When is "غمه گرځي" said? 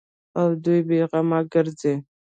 1.09-1.93